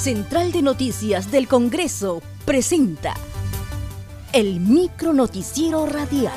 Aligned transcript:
Central 0.00 0.50
de 0.50 0.62
Noticias 0.62 1.30
del 1.30 1.46
Congreso 1.46 2.22
presenta 2.46 3.12
el 4.32 4.58
micro 4.58 5.12
noticiero 5.12 5.84
radial. 5.84 6.32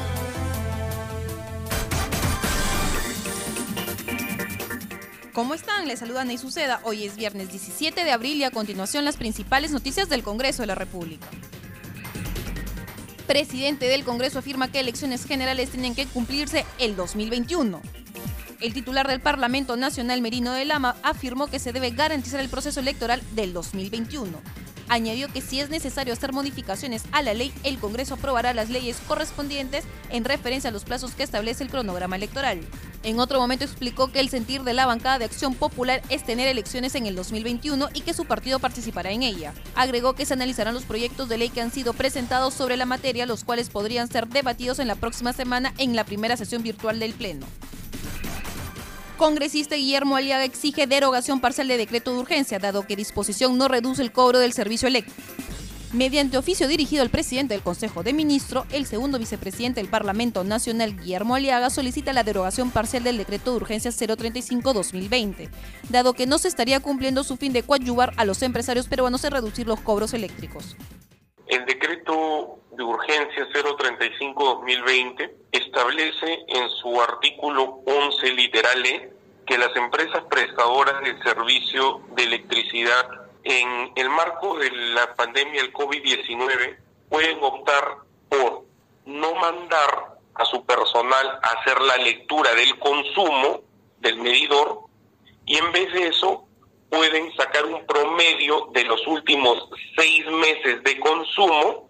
¿Cómo 5.32 5.54
están? 5.54 5.88
Les 5.88 6.00
saluda 6.00 6.26
Ney 6.26 6.38
Suceda. 6.38 6.82
Hoy 6.84 7.06
es 7.06 7.16
viernes 7.16 7.52
17 7.52 8.04
de 8.04 8.12
abril 8.12 8.36
y 8.40 8.44
a 8.44 8.52
continuación 8.52 9.06
las 9.06 9.16
principales 9.16 9.72
noticias 9.72 10.10
del 10.10 10.24
Congreso 10.24 10.64
de 10.64 10.68
la 10.68 10.76
República. 10.76 11.28
Presidente 13.28 13.88
del 13.88 14.04
Congreso 14.04 14.40
afirma 14.40 14.74
que 14.74 14.82
elecciones 14.82 15.24
generales 15.24 15.70
tienen 15.70 15.96
que 15.96 16.06
cumplirse 16.06 16.66
el 16.80 16.98
2021. 16.98 17.82
El 18.64 18.74
titular 18.74 19.10
del 19.10 19.20
Parlamento 19.20 19.76
Nacional, 19.76 20.22
Merino 20.22 20.54
de 20.54 20.64
Lama, 20.64 20.96
afirmó 21.04 21.48
que 21.48 21.60
se 21.60 21.74
debe 21.74 21.92
garantizar 21.92 22.40
el 22.40 22.48
proceso 22.48 22.80
electoral 22.80 23.22
del 23.36 23.52
2021. 23.52 24.32
Añadió 24.88 25.28
que 25.28 25.42
si 25.42 25.60
es 25.60 25.70
necesario 25.70 26.14
hacer 26.14 26.32
modificaciones 26.32 27.04
a 27.12 27.22
la 27.22 27.34
ley, 27.34 27.52
el 27.66 27.78
Congreso 27.78 28.14
aprobará 28.14 28.54
las 28.54 28.70
leyes 28.70 29.02
correspondientes 29.06 29.84
en 30.12 30.24
referencia 30.24 30.70
a 30.70 30.72
los 30.72 30.86
plazos 30.86 31.12
que 31.12 31.24
establece 31.24 31.66
el 31.66 31.70
cronograma 31.70 32.16
electoral. 32.16 32.62
En 33.04 33.20
otro 33.20 33.38
momento 33.38 33.66
explicó 33.66 34.14
que 34.14 34.22
el 34.22 34.30
sentir 34.30 34.64
de 34.64 34.72
la 34.72 34.86
bancada 34.86 35.20
de 35.20 35.26
Acción 35.26 35.56
Popular 35.56 36.02
es 36.08 36.24
tener 36.24 36.48
elecciones 36.48 36.96
en 36.96 37.06
el 37.06 37.18
2021 37.18 37.90
y 37.94 38.00
que 38.00 38.14
su 38.14 38.24
partido 38.24 38.60
participará 38.60 39.12
en 39.12 39.24
ella. 39.24 39.54
Agregó 39.76 40.14
que 40.14 40.26
se 40.26 40.36
analizarán 40.36 40.74
los 40.74 40.86
proyectos 40.86 41.28
de 41.28 41.38
ley 41.38 41.50
que 41.50 41.60
han 41.60 41.72
sido 41.74 41.92
presentados 41.92 42.54
sobre 42.54 42.78
la 42.78 42.86
materia, 42.86 43.26
los 43.26 43.44
cuales 43.44 43.70
podrían 43.70 44.08
ser 44.08 44.30
debatidos 44.30 44.80
en 44.80 44.88
la 44.88 44.96
próxima 44.96 45.34
semana 45.34 45.74
en 45.80 45.98
la 45.98 46.06
primera 46.06 46.38
sesión 46.38 46.64
virtual 46.64 47.02
del 47.02 47.12
Pleno. 47.12 47.46
Congresista 49.18 49.76
Guillermo 49.76 50.16
Aliaga 50.16 50.44
exige 50.44 50.88
derogación 50.88 51.40
parcial 51.40 51.68
de 51.68 51.78
decreto 51.78 52.14
de 52.14 52.20
urgencia, 52.20 52.60
dado 52.60 52.86
que 52.86 52.96
disposición 52.96 53.58
no 53.58 53.68
reduce 53.68 54.02
el 54.02 54.12
cobro 54.12 54.40
del 54.40 54.54
servicio 54.54 54.88
eléctrico. 54.88 55.22
Mediante 55.94 56.40
oficio 56.40 56.68
dirigido 56.68 57.04
al 57.04 57.12
presidente 57.12 57.54
del 57.54 57.62
Consejo 57.62 58.02
de 58.02 58.14
Ministros, 58.14 58.66
el 58.72 58.88
segundo 58.88 59.20
vicepresidente 59.20 59.80
del 59.80 59.92
Parlamento 59.92 60.44
Nacional, 60.44 60.98
Guillermo 60.98 61.36
Aliaga, 61.36 61.70
solicita 61.70 62.14
la 62.14 62.24
derogación 62.24 62.72
parcial 62.72 63.04
del 63.04 63.18
decreto 63.18 63.52
de 63.52 63.58
urgencia 63.58 63.92
035-2020, 63.92 65.50
dado 65.90 66.14
que 66.14 66.26
no 66.26 66.40
se 66.40 66.48
estaría 66.48 66.80
cumpliendo 66.80 67.24
su 67.24 67.38
fin 67.38 67.54
de 67.54 67.62
coadyuvar 67.62 68.12
a 68.18 68.26
los 68.26 68.42
empresarios 68.42 68.88
peruanos 68.88 69.24
en 69.24 69.32
reducir 69.34 69.68
los 69.68 69.82
cobros 69.82 70.16
eléctricos. 70.16 70.76
El 71.46 71.64
decreto 71.68 72.63
de 72.76 72.84
urgencia 72.84 73.48
035-2020 73.50 75.32
establece 75.52 76.46
en 76.48 76.70
su 76.70 77.02
artículo 77.02 77.82
11 77.86 78.32
literal 78.32 78.86
E 78.86 79.14
que 79.46 79.58
las 79.58 79.76
empresas 79.76 80.24
prestadoras 80.30 81.02
de 81.04 81.22
servicio 81.24 82.02
de 82.16 82.24
electricidad 82.24 83.08
en 83.44 83.92
el 83.96 84.10
marco 84.10 84.58
de 84.58 84.72
la 84.72 85.14
pandemia 85.16 85.62
del 85.62 85.74
COVID-19 85.74 86.78
pueden 87.10 87.44
optar 87.44 87.98
por 88.30 88.64
no 89.06 89.36
mandar 89.36 90.18
a 90.36 90.46
su 90.46 90.66
personal 90.66 91.40
a 91.44 91.60
hacer 91.60 91.80
la 91.82 91.98
lectura 91.98 92.54
del 92.56 92.80
consumo 92.80 93.62
del 94.00 94.18
medidor 94.18 94.86
y 95.46 95.58
en 95.58 95.72
vez 95.72 95.92
de 95.94 96.08
eso 96.08 96.46
pueden 96.90 97.36
sacar 97.36 97.66
un 97.66 97.86
promedio 97.86 98.70
de 98.72 98.86
los 98.86 99.06
últimos 99.08 99.68
seis 99.96 100.26
meses 100.28 100.84
de 100.84 101.00
consumo 101.00 101.90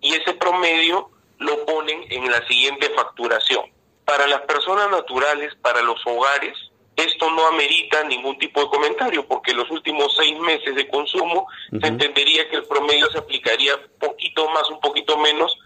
y 0.00 0.14
ese 0.14 0.34
promedio 0.34 1.10
lo 1.38 1.64
ponen 1.64 2.04
en 2.10 2.30
la 2.30 2.46
siguiente 2.46 2.90
facturación. 2.90 3.64
Para 4.04 4.26
las 4.26 4.40
personas 4.42 4.90
naturales, 4.90 5.54
para 5.62 5.82
los 5.82 6.00
hogares, 6.06 6.56
esto 6.96 7.30
no 7.30 7.46
amerita 7.46 8.02
ningún 8.04 8.38
tipo 8.38 8.60
de 8.60 8.68
comentario 8.68 9.26
porque 9.26 9.54
los 9.54 9.70
últimos 9.70 10.14
seis 10.16 10.38
meses 10.38 10.74
de 10.74 10.88
consumo 10.88 11.46
se 11.80 11.86
entendería 11.86 12.48
que 12.50 12.56
el 12.56 12.64
promedio 12.64 13.10
se 13.10 13.18
aplicaría 13.18 13.72
poquito 13.98 14.48
más, 14.50 14.68
un 14.68 14.80
poquito 14.80 15.16
menos 15.16 15.56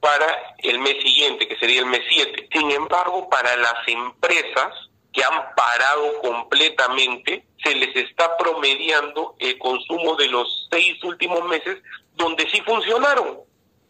para 0.00 0.54
el 0.58 0.78
mes 0.78 1.02
siguiente, 1.02 1.48
que 1.48 1.58
sería 1.58 1.80
el 1.80 1.86
mes 1.86 2.02
7. 2.08 2.48
Sin 2.52 2.70
embargo, 2.70 3.28
para 3.28 3.56
las 3.56 3.86
empresas 3.86 4.72
que 5.12 5.24
han 5.24 5.54
parado 5.56 6.20
completamente, 6.22 7.44
se 7.62 7.74
les 7.74 7.94
está 7.96 8.36
promediando 8.36 9.34
el 9.38 9.58
consumo 9.58 10.14
de 10.16 10.28
los 10.28 10.68
seis 10.70 11.02
últimos 11.02 11.44
meses 11.48 11.78
donde 12.14 12.48
sí 12.50 12.60
funcionaron. 12.62 13.40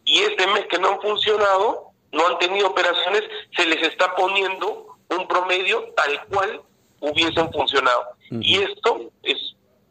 Y 0.09 0.23
este 0.23 0.47
mes 0.47 0.65
que 0.65 0.79
no 0.79 0.89
han 0.89 1.01
funcionado, 1.01 1.91
no 2.11 2.27
han 2.27 2.39
tenido 2.39 2.67
operaciones, 2.67 3.21
se 3.55 3.63
les 3.67 3.83
está 3.83 4.15
poniendo 4.15 4.97
un 5.07 5.27
promedio 5.27 5.93
tal 5.95 6.25
cual 6.25 6.63
hubiesen 6.99 7.51
funcionado. 7.51 8.07
Y 8.31 8.57
esto 8.57 9.11
es, 9.21 9.37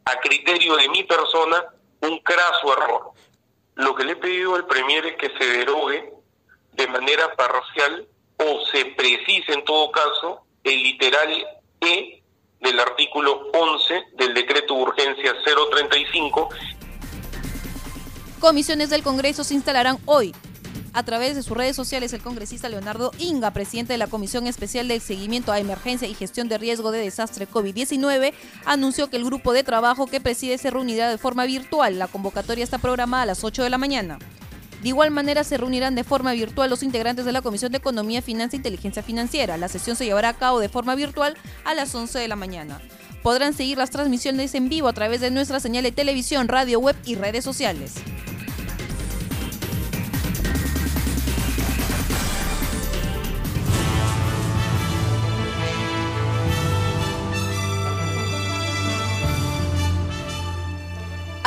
a 0.03 0.19
criterio 0.19 0.75
de 0.75 0.89
mi 0.89 1.05
persona, 1.05 1.63
un 2.01 2.19
craso 2.19 2.73
error. 2.73 3.11
Lo 3.75 3.95
que 3.95 4.03
le 4.03 4.11
he 4.11 4.15
pedido 4.17 4.55
al 4.55 4.67
Premier 4.67 5.05
es 5.05 5.15
que 5.15 5.29
se 5.37 5.45
derogue 5.59 6.13
de 6.73 6.87
manera 6.87 7.33
parcial 7.37 8.05
o 8.39 8.65
se 8.73 8.85
precise 8.87 9.53
en 9.53 9.63
todo 9.63 9.89
caso 9.91 10.41
el 10.65 10.83
literal 10.83 11.47
E 11.79 12.21
del 12.59 12.77
artículo 12.77 13.49
11 13.53 14.03
del 14.15 14.33
decreto 14.33 14.75
de 14.75 14.81
urgencia 14.81 15.33
035. 15.45 16.49
Comisiones 18.39 18.89
del 18.89 19.03
Congreso 19.03 19.43
se 19.43 19.53
instalarán 19.53 19.97
hoy. 20.05 20.33
A 20.93 21.03
través 21.03 21.35
de 21.35 21.43
sus 21.43 21.57
redes 21.57 21.75
sociales, 21.75 22.13
el 22.13 22.21
congresista 22.21 22.69
Leonardo 22.69 23.11
Inga, 23.19 23.51
presidente 23.51 23.93
de 23.93 23.97
la 23.97 24.07
Comisión 24.07 24.47
Especial 24.47 24.87
de 24.87 25.01
Seguimiento 25.01 25.51
a 25.51 25.59
Emergencia 25.59 26.07
y 26.07 26.13
Gestión 26.13 26.47
de 26.47 26.57
Riesgo 26.57 26.91
de 26.91 26.99
Desastre 26.99 27.49
COVID-19, 27.49 28.33
anunció 28.65 29.09
que 29.09 29.17
el 29.17 29.25
grupo 29.25 29.51
de 29.51 29.63
trabajo 29.63 30.07
que 30.07 30.21
preside 30.21 30.57
se 30.57 30.71
reunirá 30.71 31.09
de 31.09 31.17
forma 31.17 31.45
virtual. 31.45 31.99
La 31.99 32.07
convocatoria 32.07 32.63
está 32.63 32.77
programada 32.77 33.23
a 33.23 33.25
las 33.25 33.43
8 33.43 33.61
de 33.61 33.69
la 33.69 33.77
mañana. 33.77 34.19
De 34.81 34.87
igual 34.87 35.11
manera, 35.11 35.43
se 35.43 35.57
reunirán 35.57 35.95
de 35.95 36.05
forma 36.05 36.31
virtual 36.31 36.69
los 36.69 36.81
integrantes 36.81 37.25
de 37.25 37.33
la 37.33 37.41
Comisión 37.41 37.73
de 37.73 37.79
Economía, 37.79 38.21
Finanza 38.21 38.55
e 38.55 38.59
Inteligencia 38.59 39.03
Financiera. 39.03 39.57
La 39.57 39.67
sesión 39.67 39.97
se 39.97 40.05
llevará 40.05 40.29
a 40.29 40.37
cabo 40.37 40.61
de 40.61 40.69
forma 40.69 40.95
virtual 40.95 41.35
a 41.65 41.73
las 41.73 41.93
11 41.93 42.17
de 42.17 42.27
la 42.29 42.37
mañana. 42.37 42.79
Podrán 43.21 43.53
seguir 43.53 43.77
las 43.77 43.89
transmisiones 43.89 44.55
en 44.55 44.69
vivo 44.69 44.87
a 44.87 44.93
través 44.93 45.19
de 45.19 45.29
nuestra 45.29 45.59
señal 45.59 45.83
de 45.83 45.91
televisión, 45.91 46.47
radio 46.47 46.79
web 46.79 46.95
y 47.03 47.15
redes 47.15 47.43
sociales. 47.43 47.95